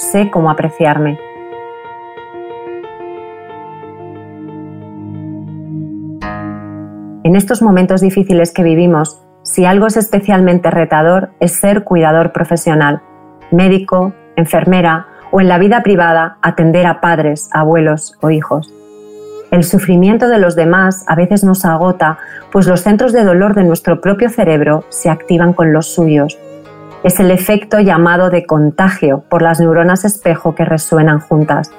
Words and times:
sé 0.00 0.30
cómo 0.30 0.50
apreciarme. 0.50 1.18
En 7.22 7.36
estos 7.36 7.60
momentos 7.60 8.00
difíciles 8.00 8.52
que 8.52 8.62
vivimos, 8.62 9.22
si 9.42 9.66
algo 9.66 9.86
es 9.86 9.96
especialmente 9.96 10.70
retador 10.70 11.30
es 11.38 11.52
ser 11.52 11.84
cuidador 11.84 12.32
profesional, 12.32 13.02
médico, 13.50 14.14
enfermera 14.36 15.06
o 15.30 15.40
en 15.40 15.48
la 15.48 15.58
vida 15.58 15.82
privada 15.82 16.38
atender 16.40 16.86
a 16.86 17.00
padres, 17.00 17.50
abuelos 17.52 18.16
o 18.22 18.30
hijos. 18.30 18.72
El 19.50 19.64
sufrimiento 19.64 20.28
de 20.28 20.38
los 20.38 20.56
demás 20.56 21.04
a 21.08 21.14
veces 21.14 21.44
nos 21.44 21.64
agota, 21.64 22.18
pues 22.50 22.66
los 22.66 22.80
centros 22.80 23.12
de 23.12 23.24
dolor 23.24 23.54
de 23.54 23.64
nuestro 23.64 24.00
propio 24.00 24.30
cerebro 24.30 24.84
se 24.88 25.10
activan 25.10 25.52
con 25.52 25.72
los 25.72 25.92
suyos. 25.92 26.38
Es 27.02 27.18
el 27.18 27.30
efecto 27.30 27.80
llamado 27.80 28.28
de 28.28 28.44
contagio 28.44 29.24
por 29.30 29.40
las 29.40 29.58
neuronas 29.58 30.04
espejo 30.04 30.54
que 30.54 30.66
resuenan 30.66 31.20
juntas. 31.20 31.70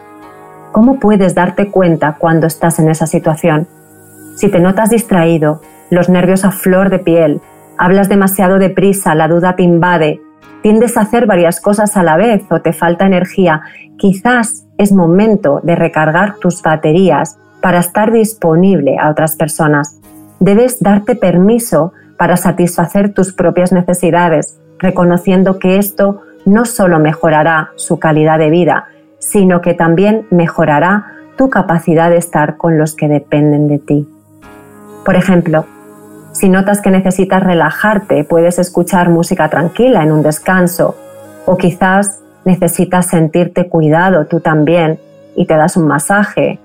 ¿Cómo 0.71 0.99
puedes 0.99 1.35
darte 1.35 1.70
cuenta 1.70 2.16
cuando 2.17 2.47
estás 2.47 2.80
en 2.80 2.89
esa 2.89 3.05
situación? 3.05 3.67
Si 4.35 4.49
te 4.49 4.59
notas 4.59 4.89
distraído, 4.89 5.61
los 5.91 6.09
nervios 6.09 6.44
a 6.44 6.49
flor 6.49 6.89
de 6.89 6.97
piel, 6.97 7.39
hablas 7.77 8.09
demasiado 8.09 8.57
deprisa, 8.57 9.13
la 9.13 9.27
duda 9.27 9.55
te 9.55 9.61
invade, 9.61 10.21
tiendes 10.63 10.97
a 10.97 11.02
hacer 11.02 11.27
varias 11.27 11.61
cosas 11.61 11.97
a 11.97 12.03
la 12.03 12.17
vez 12.17 12.44
o 12.49 12.61
te 12.61 12.73
falta 12.73 13.05
energía, 13.05 13.61
quizás 13.97 14.66
es 14.80 14.91
momento 14.91 15.59
de 15.61 15.75
recargar 15.75 16.38
tus 16.38 16.63
baterías 16.63 17.38
para 17.61 17.80
estar 17.80 18.11
disponible 18.11 18.97
a 18.97 19.11
otras 19.11 19.35
personas. 19.35 19.99
Debes 20.39 20.81
darte 20.81 21.16
permiso 21.16 21.94
para 22.17 22.38
satisfacer 22.38 23.13
tus 23.13 23.33
propias 23.33 23.72
necesidades, 23.72 24.60
reconociendo 24.81 25.59
que 25.59 25.77
esto 25.77 26.21
no 26.45 26.66
solo 26.66 26.99
mejorará 26.99 27.70
su 27.76 27.99
calidad 27.99 28.39
de 28.39 28.49
vida, 28.49 28.88
sino 29.20 29.62
que 29.62 29.73
también 29.73 30.28
mejorará 30.31 31.05
tu 31.38 31.50
capacidad 31.50 32.09
de 32.09 32.17
estar 32.17 32.58
con 32.58 32.78
los 32.78 32.95
que 32.95 33.08
dependen 33.08 33.67
de 33.67 33.80
ti. 33.80 34.09
Por 35.05 35.16
ejemplo, 35.16 35.66
si 36.33 36.50
notas 36.50 36.81
que 36.81 36.92
necesitas 36.92 37.44
relajarte, 37.44 38.23
puedes 38.23 38.59
escuchar 38.59 39.09
música 39.09 39.50
tranquila 39.50 40.03
en 40.03 40.11
un 40.11 40.23
descanso 40.23 40.95
o 41.45 41.58
quizás 41.58 42.20
necesitas 42.44 43.08
sentirte 43.08 43.70
cuidado 43.70 44.25
tú 44.25 44.39
también 44.39 45.00
y 45.36 45.45
te 45.45 45.55
das 45.55 45.77
un 45.77 45.88
masaje 45.88 46.59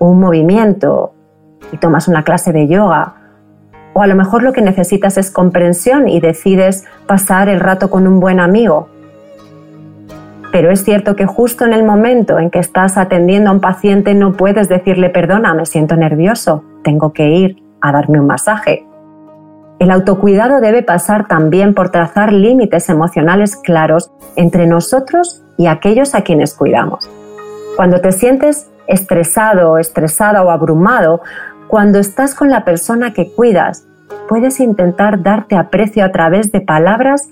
un 0.00 0.18
movimiento 0.18 1.12
y 1.70 1.76
tomas 1.76 2.08
una 2.08 2.24
clase 2.24 2.52
de 2.52 2.66
yoga. 2.66 3.14
O 3.92 4.02
a 4.02 4.06
lo 4.06 4.14
mejor 4.14 4.42
lo 4.42 4.52
que 4.52 4.62
necesitas 4.62 5.18
es 5.18 5.30
comprensión 5.30 6.08
y 6.08 6.20
decides 6.20 6.84
pasar 7.06 7.48
el 7.48 7.60
rato 7.60 7.90
con 7.90 8.06
un 8.06 8.20
buen 8.20 8.40
amigo. 8.40 8.88
Pero 10.52 10.70
es 10.70 10.84
cierto 10.84 11.14
que 11.14 11.26
justo 11.26 11.64
en 11.64 11.72
el 11.72 11.84
momento 11.84 12.38
en 12.38 12.50
que 12.50 12.58
estás 12.58 12.96
atendiendo 12.98 13.50
a 13.50 13.52
un 13.52 13.60
paciente 13.60 14.14
no 14.14 14.32
puedes 14.32 14.68
decirle 14.68 15.10
perdona, 15.10 15.54
me 15.54 15.66
siento 15.66 15.96
nervioso, 15.96 16.64
tengo 16.82 17.12
que 17.12 17.28
ir 17.28 17.62
a 17.80 17.92
darme 17.92 18.20
un 18.20 18.26
masaje. 18.26 18.86
El 19.78 19.90
autocuidado 19.90 20.60
debe 20.60 20.82
pasar 20.82 21.26
también 21.26 21.72
por 21.72 21.90
trazar 21.90 22.32
límites 22.32 22.88
emocionales 22.90 23.56
claros 23.56 24.10
entre 24.36 24.66
nosotros 24.66 25.42
y 25.56 25.68
aquellos 25.68 26.14
a 26.14 26.22
quienes 26.22 26.54
cuidamos. 26.54 27.08
Cuando 27.76 28.00
te 28.00 28.12
sientes 28.12 28.68
estresado, 28.86 29.78
estresada 29.78 30.42
o 30.42 30.50
abrumado, 30.50 31.22
cuando 31.70 32.00
estás 32.00 32.34
con 32.34 32.50
la 32.50 32.64
persona 32.64 33.12
que 33.12 33.30
cuidas, 33.30 33.86
puedes 34.28 34.58
intentar 34.58 35.22
darte 35.22 35.54
aprecio 35.54 36.04
a 36.04 36.10
través 36.10 36.50
de 36.50 36.60
palabras 36.60 37.28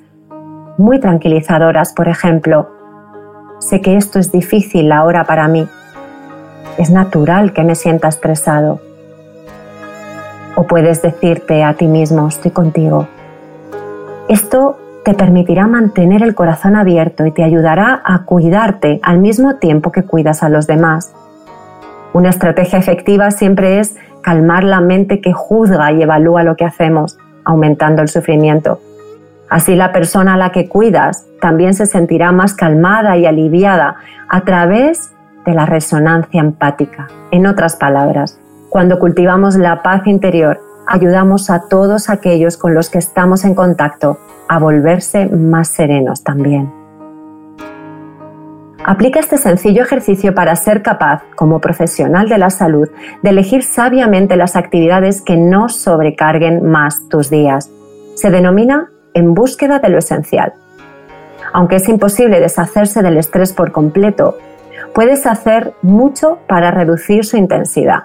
muy 0.78 1.00
tranquilizadoras, 1.00 1.92
por 1.92 2.06
ejemplo, 2.06 2.68
sé 3.58 3.80
que 3.80 3.96
esto 3.96 4.20
es 4.20 4.30
difícil 4.30 4.92
ahora 4.92 5.24
para 5.24 5.48
mí. 5.48 5.66
Es 6.78 6.88
natural 6.90 7.52
que 7.52 7.64
me 7.64 7.74
sienta 7.74 8.06
estresado. 8.06 8.80
O 10.54 10.68
puedes 10.68 11.02
decirte 11.02 11.64
a 11.64 11.74
ti 11.74 11.88
mismo, 11.88 12.28
estoy 12.28 12.52
contigo. 12.52 13.08
Esto 14.28 14.78
te 15.04 15.14
permitirá 15.14 15.66
mantener 15.66 16.22
el 16.22 16.36
corazón 16.36 16.76
abierto 16.76 17.26
y 17.26 17.32
te 17.32 17.42
ayudará 17.42 18.02
a 18.04 18.22
cuidarte 18.22 19.00
al 19.02 19.18
mismo 19.18 19.56
tiempo 19.56 19.90
que 19.90 20.04
cuidas 20.04 20.44
a 20.44 20.48
los 20.48 20.68
demás. 20.68 21.12
Una 22.12 22.30
estrategia 22.30 22.78
efectiva 22.78 23.32
siempre 23.32 23.80
es 23.80 23.96
calmar 24.22 24.64
la 24.64 24.80
mente 24.80 25.20
que 25.20 25.32
juzga 25.32 25.92
y 25.92 26.02
evalúa 26.02 26.42
lo 26.42 26.56
que 26.56 26.64
hacemos, 26.64 27.18
aumentando 27.44 28.02
el 28.02 28.08
sufrimiento. 28.08 28.80
Así 29.48 29.74
la 29.74 29.92
persona 29.92 30.34
a 30.34 30.36
la 30.36 30.50
que 30.50 30.68
cuidas 30.68 31.26
también 31.40 31.74
se 31.74 31.86
sentirá 31.86 32.32
más 32.32 32.54
calmada 32.54 33.16
y 33.16 33.26
aliviada 33.26 33.96
a 34.28 34.42
través 34.42 35.12
de 35.46 35.54
la 35.54 35.64
resonancia 35.64 36.40
empática. 36.40 37.08
En 37.30 37.46
otras 37.46 37.76
palabras, 37.76 38.38
cuando 38.68 38.98
cultivamos 38.98 39.56
la 39.56 39.82
paz 39.82 40.06
interior, 40.06 40.60
ayudamos 40.86 41.48
a 41.48 41.68
todos 41.68 42.10
aquellos 42.10 42.56
con 42.56 42.74
los 42.74 42.90
que 42.90 42.98
estamos 42.98 43.44
en 43.44 43.54
contacto 43.54 44.18
a 44.48 44.58
volverse 44.58 45.26
más 45.26 45.68
serenos 45.68 46.22
también. 46.22 46.77
Aplica 48.88 49.20
este 49.20 49.36
sencillo 49.36 49.82
ejercicio 49.82 50.34
para 50.34 50.56
ser 50.56 50.80
capaz, 50.80 51.22
como 51.36 51.60
profesional 51.60 52.26
de 52.30 52.38
la 52.38 52.48
salud, 52.48 52.88
de 53.22 53.28
elegir 53.28 53.62
sabiamente 53.62 54.34
las 54.34 54.56
actividades 54.56 55.20
que 55.20 55.36
no 55.36 55.68
sobrecarguen 55.68 56.64
más 56.64 57.06
tus 57.10 57.28
días. 57.28 57.70
Se 58.14 58.30
denomina 58.30 58.88
en 59.12 59.34
búsqueda 59.34 59.78
de 59.78 59.90
lo 59.90 59.98
esencial. 59.98 60.54
Aunque 61.52 61.76
es 61.76 61.88
imposible 61.90 62.40
deshacerse 62.40 63.02
del 63.02 63.18
estrés 63.18 63.52
por 63.52 63.72
completo, 63.72 64.38
puedes 64.94 65.26
hacer 65.26 65.74
mucho 65.82 66.38
para 66.48 66.70
reducir 66.70 67.26
su 67.26 67.36
intensidad. 67.36 68.04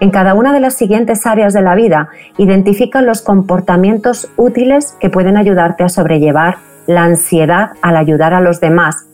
En 0.00 0.10
cada 0.10 0.32
una 0.32 0.54
de 0.54 0.60
las 0.60 0.72
siguientes 0.72 1.26
áreas 1.26 1.52
de 1.52 1.60
la 1.60 1.74
vida, 1.74 2.08
identifica 2.38 3.02
los 3.02 3.20
comportamientos 3.20 4.30
útiles 4.38 4.96
que 4.98 5.10
pueden 5.10 5.36
ayudarte 5.36 5.84
a 5.84 5.90
sobrellevar 5.90 6.56
la 6.86 7.04
ansiedad 7.04 7.72
al 7.82 7.98
ayudar 7.98 8.32
a 8.32 8.40
los 8.40 8.58
demás 8.58 9.06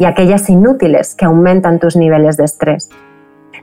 y 0.00 0.06
aquellas 0.06 0.50
inútiles 0.50 1.14
que 1.14 1.26
aumentan 1.26 1.78
tus 1.78 1.94
niveles 1.94 2.36
de 2.36 2.44
estrés. 2.44 2.90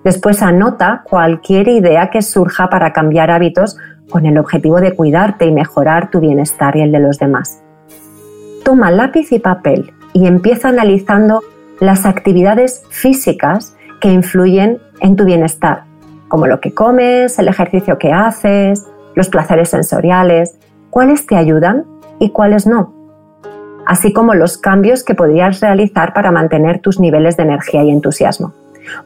Después 0.05 0.41
anota 0.41 1.03
cualquier 1.09 1.67
idea 1.67 2.09
que 2.09 2.21
surja 2.21 2.69
para 2.69 2.93
cambiar 2.93 3.29
hábitos 3.29 3.77
con 4.09 4.25
el 4.25 4.37
objetivo 4.37 4.79
de 4.79 4.95
cuidarte 4.95 5.45
y 5.45 5.51
mejorar 5.51 6.09
tu 6.09 6.21
bienestar 6.21 6.77
y 6.77 6.81
el 6.81 6.93
de 6.93 6.99
los 6.99 7.19
demás. 7.19 7.61
Toma 8.63 8.91
lápiz 8.91 9.33
y 9.33 9.39
papel 9.39 9.91
y 10.13 10.27
empieza 10.27 10.69
analizando 10.69 11.41
las 11.81 12.05
actividades 12.05 12.83
físicas 12.89 13.75
que 13.99 14.09
influyen 14.13 14.79
en 15.01 15.17
tu 15.17 15.25
bienestar 15.25 15.87
como 16.27 16.47
lo 16.47 16.59
que 16.59 16.73
comes, 16.73 17.39
el 17.39 17.47
ejercicio 17.47 17.97
que 17.97 18.11
haces, 18.11 18.85
los 19.15 19.29
placeres 19.29 19.69
sensoriales, 19.69 20.57
cuáles 20.89 21.25
te 21.25 21.35
ayudan 21.35 21.85
y 22.19 22.31
cuáles 22.31 22.67
no, 22.67 22.93
así 23.87 24.11
como 24.11 24.33
los 24.33 24.57
cambios 24.57 25.03
que 25.03 25.15
podrías 25.15 25.61
realizar 25.61 26.13
para 26.13 26.29
mantener 26.29 26.79
tus 26.79 26.99
niveles 26.99 27.37
de 27.37 27.43
energía 27.43 27.83
y 27.83 27.89
entusiasmo. 27.89 28.53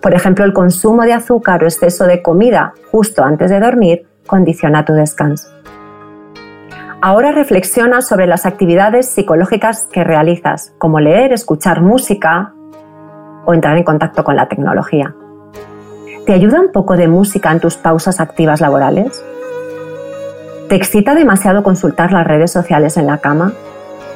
Por 0.02 0.16
ejemplo, 0.16 0.44
el 0.44 0.54
consumo 0.54 1.04
de 1.04 1.14
azúcar 1.14 1.64
o 1.64 1.68
exceso 1.68 2.06
de 2.06 2.24
comida 2.24 2.74
justo 2.92 3.24
antes 3.24 3.52
de 3.52 3.60
dormir 3.60 4.08
condiciona 4.26 4.84
tu 4.84 4.94
descanso. 4.94 5.50
Ahora 7.00 7.32
reflexiona 7.32 8.02
sobre 8.02 8.26
las 8.26 8.48
actividades 8.48 9.08
psicológicas 9.08 9.88
que 9.92 10.04
realizas, 10.04 10.74
como 10.80 11.00
leer, 11.00 11.32
escuchar 11.32 11.82
música 11.82 12.54
o 13.46 13.54
entrar 13.54 13.78
en 13.78 13.84
contacto 13.84 14.24
con 14.24 14.36
la 14.36 14.48
tecnología. 14.48 15.14
¿Te 16.26 16.34
ayuda 16.34 16.60
un 16.60 16.72
poco 16.72 16.98
de 16.98 17.08
música 17.08 17.52
en 17.52 17.60
tus 17.60 17.78
pausas 17.78 18.20
activas 18.20 18.62
laborales? 18.62 19.24
¿Te 20.70 20.76
excita 20.76 21.14
demasiado 21.14 21.62
consultar 21.62 22.12
las 22.12 22.26
redes 22.26 22.52
sociales 22.52 22.98
en 22.98 23.06
la 23.06 23.20
cama? 23.20 23.54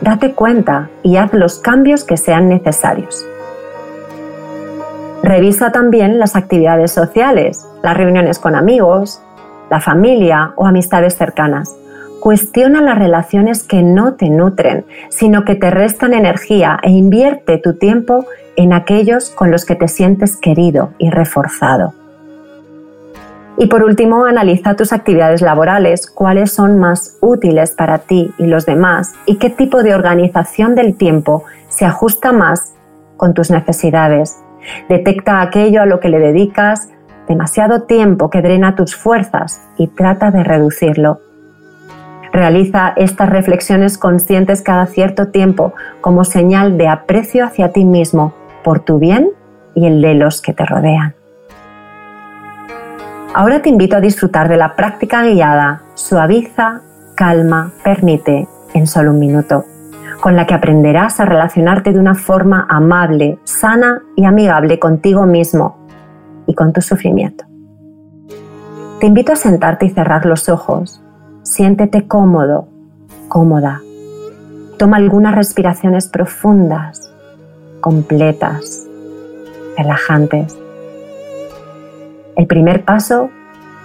Date 0.02 0.34
cuenta 0.34 0.90
y 1.04 1.18
haz 1.18 1.34
los 1.34 1.60
cambios 1.60 2.04
que 2.04 2.18
sean 2.18 2.50
necesarios. 2.50 3.26
Revisa 5.24 5.72
también 5.72 6.20
las 6.20 6.36
actividades 6.36 6.92
sociales, 6.92 7.66
las 7.82 7.98
reuniones 7.98 8.38
con 8.38 8.56
amigos, 8.56 9.22
la 9.70 9.80
familia 9.80 10.54
o 10.56 10.68
amistades 10.68 11.16
cercanas. 11.16 11.76
Cuestiona 12.20 12.82
las 12.82 12.98
relaciones 12.98 13.64
que 13.64 13.82
no 13.82 14.14
te 14.14 14.30
nutren, 14.30 14.86
sino 15.10 15.46
que 15.46 15.56
te 15.56 15.72
restan 15.72 16.14
energía 16.14 16.78
e 16.84 16.92
invierte 16.92 17.58
tu 17.58 17.74
tiempo 17.78 18.26
en 18.56 18.74
aquellos 18.74 19.30
con 19.30 19.52
los 19.52 19.66
que 19.66 19.76
te 19.76 19.88
sientes 19.88 20.38
querido 20.38 20.92
y 20.98 21.10
reforzado. 21.10 21.94
Y 23.58 23.68
por 23.68 23.84
último, 23.84 24.26
analiza 24.26 24.76
tus 24.76 24.92
actividades 24.92 25.42
laborales, 25.42 26.08
cuáles 26.08 26.52
son 26.52 26.78
más 26.78 27.18
útiles 27.22 27.72
para 27.72 28.00
ti 28.00 28.34
y 28.38 28.48
los 28.48 28.66
demás 28.66 29.14
y 29.26 29.38
qué 29.38 29.50
tipo 29.50 29.82
de 29.82 29.96
organización 29.96 30.76
del 30.76 30.98
tiempo 30.98 31.44
se 31.70 31.86
ajusta 31.86 32.34
más 32.34 32.74
con 33.16 33.34
tus 33.34 33.52
necesidades. 33.52 34.44
Detecta 34.90 35.42
aquello 35.42 35.82
a 35.82 35.86
lo 35.86 36.00
que 36.00 36.10
le 36.10 36.20
dedicas 36.20 36.90
demasiado 37.28 37.84
tiempo 37.84 38.30
que 38.30 38.42
drena 38.42 38.76
tus 38.76 38.96
fuerzas 38.96 39.62
y 39.78 39.88
trata 39.88 40.32
de 40.32 40.44
reducirlo. 40.44 41.22
Realiza 42.32 42.94
estas 42.98 43.30
reflexiones 43.30 43.98
conscientes 43.98 44.62
cada 44.62 44.86
cierto 44.88 45.30
tiempo 45.30 45.74
como 46.02 46.26
señal 46.26 46.78
de 46.78 46.90
aprecio 46.90 47.46
hacia 47.46 47.72
ti 47.72 47.86
mismo 47.86 48.34
por 48.64 48.82
tu 48.82 49.00
bien 49.00 49.30
y 49.74 49.88
el 49.88 50.02
de 50.02 50.16
los 50.16 50.42
que 50.42 50.54
te 50.54 50.66
rodean. 50.66 51.15
Ahora 53.38 53.62
te 53.62 53.68
invito 53.68 53.98
a 53.98 54.00
disfrutar 54.00 54.48
de 54.48 54.56
la 54.56 54.78
práctica 54.78 55.22
guiada 55.26 55.82
Suaviza, 55.96 56.80
calma, 57.16 57.74
permite 57.84 58.48
en 58.74 58.88
solo 58.88 59.12
un 59.12 59.20
minuto, 59.20 59.66
con 60.22 60.38
la 60.38 60.48
que 60.48 60.54
aprenderás 60.54 61.20
a 61.20 61.26
relacionarte 61.26 61.92
de 61.92 62.00
una 62.00 62.16
forma 62.16 62.66
amable, 62.70 63.38
sana 63.44 64.04
y 64.16 64.24
amigable 64.24 64.80
contigo 64.80 65.26
mismo 65.26 65.86
y 66.48 66.56
con 66.56 66.72
tu 66.72 66.80
sufrimiento. 66.80 67.44
Te 69.02 69.08
invito 69.08 69.34
a 69.34 69.36
sentarte 69.36 69.88
y 69.88 69.90
cerrar 69.90 70.26
los 70.26 70.48
ojos. 70.48 71.02
Siéntete 71.44 72.08
cómodo, 72.08 72.70
cómoda. 73.28 73.82
Toma 74.78 74.96
algunas 74.96 75.36
respiraciones 75.36 76.08
profundas, 76.08 77.14
completas, 77.82 78.88
relajantes. 79.78 80.58
El 82.36 82.48
primer 82.48 82.84
paso 82.84 83.30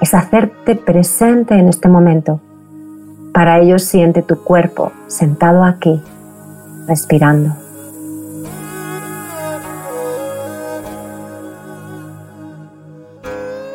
es 0.00 0.12
hacerte 0.12 0.74
presente 0.74 1.54
en 1.54 1.68
este 1.68 1.88
momento. 1.88 2.40
Para 3.32 3.60
ello 3.60 3.78
siente 3.78 4.22
tu 4.22 4.42
cuerpo 4.42 4.90
sentado 5.06 5.62
aquí, 5.62 6.02
respirando. 6.88 7.54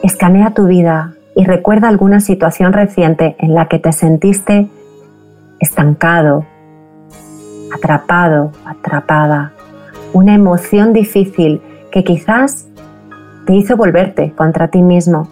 Escanea 0.04 0.54
tu 0.54 0.68
vida 0.68 1.14
y 1.36 1.46
recuerda 1.46 1.88
alguna 1.88 2.20
situación 2.20 2.74
reciente 2.74 3.38
en 3.40 3.54
la 3.54 3.68
que 3.68 3.80
te 3.80 3.94
sentiste 3.94 4.70
estancado, 5.60 6.46
atrapado, 7.74 8.52
atrapada, 8.66 9.54
una 10.12 10.36
emoción 10.36 10.92
difícil 10.92 11.62
que 11.92 12.04
quizás 12.04 12.68
te 13.46 13.54
hizo 13.54 13.78
volverte 13.78 14.34
contra 14.34 14.68
ti 14.68 14.82
mismo. 14.82 15.28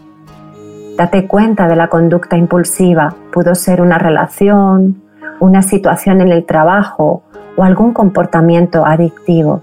Date 0.98 1.28
cuenta 1.28 1.68
de 1.68 1.76
la 1.76 1.88
conducta 1.88 2.38
impulsiva. 2.38 3.16
Pudo 3.32 3.56
ser 3.56 3.82
una 3.82 3.98
relación, 3.98 5.02
una 5.40 5.64
situación 5.64 6.22
en 6.22 6.32
el 6.32 6.46
trabajo 6.46 7.24
o 7.56 7.64
algún 7.64 7.94
comportamiento 7.94 8.86
adictivo. 8.86 9.62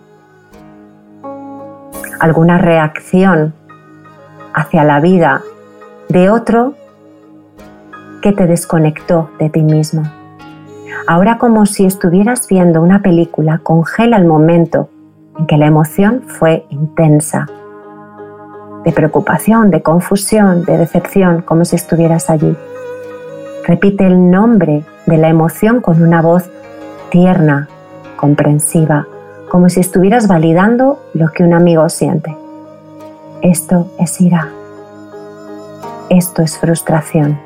Alguna 2.18 2.58
reacción 2.58 3.54
hacia 4.52 4.84
la 4.84 5.00
vida 5.00 5.42
de 6.08 6.28
otro 6.30 6.74
que 8.20 8.32
te 8.32 8.46
desconectó 8.46 9.30
de 9.38 9.48
ti 9.48 9.62
mismo. 9.62 10.02
Ahora 11.06 11.38
como 11.38 11.64
si 11.66 11.86
estuvieras 11.86 12.46
viendo 12.48 12.82
una 12.82 13.00
película, 13.00 13.60
congela 13.62 14.16
el 14.16 14.26
momento 14.26 14.90
en 15.38 15.46
que 15.46 15.56
la 15.56 15.66
emoción 15.66 16.24
fue 16.26 16.66
intensa, 16.70 17.46
de 18.84 18.92
preocupación, 18.92 19.70
de 19.70 19.82
confusión, 19.82 20.64
de 20.64 20.78
decepción, 20.78 21.42
como 21.42 21.64
si 21.64 21.76
estuvieras 21.76 22.30
allí. 22.30 22.56
Repite 23.66 24.06
el 24.06 24.30
nombre 24.30 24.84
de 25.06 25.16
la 25.18 25.28
emoción 25.28 25.80
con 25.80 26.02
una 26.02 26.22
voz 26.22 26.50
tierna, 27.10 27.68
comprensiva, 28.16 29.06
como 29.50 29.68
si 29.68 29.80
estuvieras 29.80 30.28
validando 30.28 31.00
lo 31.12 31.28
que 31.32 31.42
un 31.42 31.52
amigo 31.52 31.88
siente. 31.88 32.36
Esto 33.42 33.90
es 33.98 34.20
ira. 34.20 34.48
Esto 36.08 36.42
es 36.42 36.58
frustración. 36.58 37.38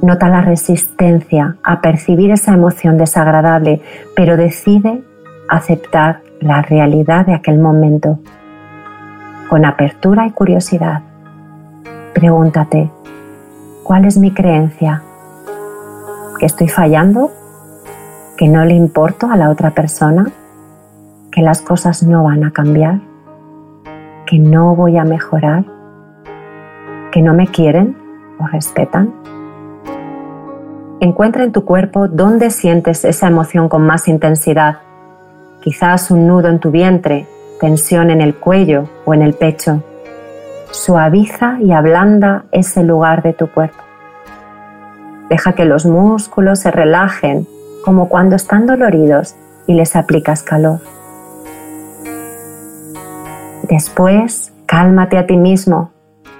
Nota 0.00 0.28
la 0.28 0.40
resistencia 0.40 1.56
a 1.62 1.80
percibir 1.80 2.32
esa 2.32 2.54
emoción 2.54 2.98
desagradable, 2.98 3.80
pero 4.16 4.36
decide 4.36 5.02
aceptar 5.48 6.22
la 6.40 6.62
realidad 6.62 7.26
de 7.26 7.34
aquel 7.34 7.58
momento 7.58 8.18
con 9.52 9.66
apertura 9.66 10.26
y 10.26 10.30
curiosidad. 10.30 11.02
Pregúntate, 12.14 12.90
¿cuál 13.82 14.06
es 14.06 14.16
mi 14.16 14.32
creencia? 14.32 15.02
¿Que 16.38 16.46
estoy 16.46 16.68
fallando? 16.68 17.30
¿Que 18.38 18.48
no 18.48 18.64
le 18.64 18.72
importo 18.72 19.30
a 19.30 19.36
la 19.36 19.50
otra 19.50 19.72
persona? 19.72 20.30
¿Que 21.30 21.42
las 21.42 21.60
cosas 21.60 22.02
no 22.02 22.24
van 22.24 22.44
a 22.44 22.52
cambiar? 22.52 23.00
¿Que 24.24 24.38
no 24.38 24.74
voy 24.74 24.96
a 24.96 25.04
mejorar? 25.04 25.66
que 27.10 27.20
no 27.20 27.34
me 27.34 27.46
quieren 27.46 27.94
o 28.38 28.46
respetan? 28.46 29.12
Encuentra 31.00 31.44
en 31.44 31.52
tu 31.52 31.66
cuerpo 31.66 32.08
dónde 32.08 32.48
sientes 32.48 33.04
esa 33.04 33.28
emoción 33.28 33.68
con 33.68 33.82
más 33.82 34.08
intensidad. 34.08 34.78
Quizás 35.60 36.10
un 36.10 36.26
nudo 36.26 36.48
en 36.48 36.58
tu 36.58 36.70
vientre, 36.70 37.26
tensión 37.62 38.10
en 38.10 38.20
el 38.20 38.34
cuello 38.34 38.88
o 39.04 39.14
en 39.14 39.22
el 39.22 39.34
pecho. 39.34 39.84
Suaviza 40.72 41.58
y 41.60 41.70
ablanda 41.70 42.44
ese 42.50 42.82
lugar 42.82 43.22
de 43.22 43.34
tu 43.34 43.46
cuerpo. 43.46 43.84
Deja 45.30 45.52
que 45.52 45.64
los 45.64 45.86
músculos 45.86 46.58
se 46.58 46.72
relajen 46.72 47.46
como 47.84 48.08
cuando 48.08 48.34
están 48.34 48.66
doloridos 48.66 49.36
y 49.68 49.74
les 49.74 49.94
aplicas 49.94 50.42
calor. 50.42 50.80
Después, 53.68 54.52
cálmate 54.66 55.16
a 55.16 55.26
ti 55.26 55.36
mismo 55.36 55.92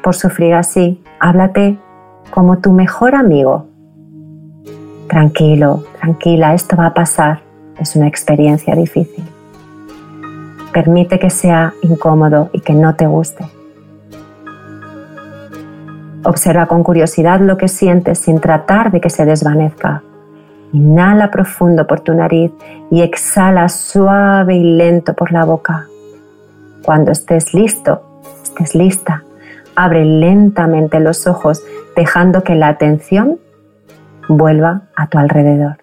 por 0.03 0.17
sufrir 0.17 0.55
así. 0.55 1.05
Háblate 1.21 1.79
como 2.33 2.59
tu 2.59 2.73
mejor 2.73 3.15
amigo. 3.15 3.69
Tranquilo, 5.09 5.85
tranquila, 6.01 6.53
esto 6.53 6.77
va 6.77 6.87
a 6.87 6.95
pasar. 6.95 7.43
Es 7.79 7.95
una 7.95 8.09
experiencia 8.09 8.75
difícil. 8.75 9.32
Permite 10.73 11.19
que 11.19 11.31
sea 11.31 11.75
incómodo 11.83 12.51
y 12.53 12.61
que 12.61 12.73
no 12.73 12.95
te 12.95 13.07
guste. 13.07 13.45
Observa 16.25 16.67
con 16.67 16.83
curiosidad 16.83 17.41
lo 17.41 17.57
que 17.57 17.69
sientes 17.69 18.19
sin 18.19 18.41
tratar 18.41 18.91
de 18.93 19.01
que 19.01 19.11
se 19.11 19.25
desvanezca. 19.25 20.03
Inhala 20.73 21.31
profundo 21.31 21.87
por 21.87 22.01
tu 22.01 22.15
nariz 22.15 22.53
y 22.91 23.03
exhala 23.03 23.69
suave 23.69 24.57
y 24.57 24.77
lento 24.77 25.15
por 25.15 25.33
la 25.33 25.45
boca. 25.45 25.87
Cuando 26.83 27.13
estés 27.13 27.53
listo, 27.53 28.03
estés 28.43 28.75
lista, 28.75 29.25
Abre 29.75 30.05
lentamente 30.05 31.01
los 31.01 31.27
ojos 31.27 31.63
dejando 31.97 32.43
que 32.43 32.55
la 32.55 32.69
atención 32.69 33.39
vuelva 34.29 34.83
a 34.97 35.07
tu 35.07 35.19
alrededor. 35.19 35.82